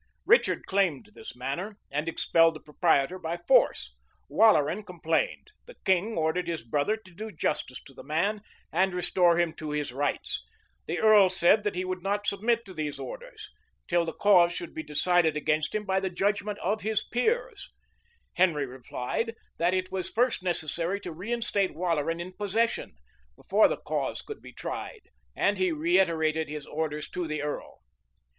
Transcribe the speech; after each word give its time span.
Richard 0.25 0.65
claimed 0.65 1.11
this 1.13 1.35
manor, 1.35 1.77
and 1.91 2.09
expelled 2.09 2.55
the 2.55 2.59
proprietor 2.59 3.19
by 3.19 3.37
force: 3.37 3.93
Waleran 4.29 4.81
complained: 4.81 5.51
the 5.67 5.75
king 5.85 6.17
ordered 6.17 6.47
his 6.47 6.63
brother 6.63 6.97
to 6.97 7.11
do 7.13 7.31
justice 7.31 7.79
to 7.83 7.93
the 7.93 8.01
man, 8.03 8.41
and 8.73 8.95
restore 8.95 9.37
him 9.37 9.53
to 9.57 9.69
his 9.69 9.93
rights: 9.93 10.43
the 10.87 10.97
earl 10.97 11.29
said 11.29 11.61
that 11.61 11.75
he 11.75 11.85
would 11.85 12.01
not 12.01 12.25
submit 12.25 12.65
to 12.65 12.73
these 12.73 12.97
orders, 12.97 13.51
till 13.87 14.03
the 14.03 14.11
cause 14.11 14.51
should 14.51 14.73
be 14.73 14.81
decided 14.81 15.37
against 15.37 15.75
him 15.75 15.85
by 15.85 15.99
the 15.99 16.09
judgment 16.09 16.57
of 16.63 16.81
his 16.81 17.03
peers: 17.03 17.69
Henry 18.33 18.65
replied, 18.65 19.35
that 19.59 19.75
it 19.75 19.91
was 19.91 20.09
first 20.09 20.41
necessary 20.41 20.99
to 20.99 21.13
reinstate 21.13 21.75
Waleran 21.75 22.19
in 22.19 22.33
possession, 22.33 22.95
before 23.35 23.67
the 23.67 23.77
cause 23.77 24.23
could 24.23 24.41
be 24.41 24.51
tried; 24.51 25.01
and 25.35 25.59
he 25.59 25.71
reiterated 25.71 26.49
his 26.49 26.65
orders 26.65 27.07
to 27.11 27.27
the 27.27 27.43
earl. 27.43 27.83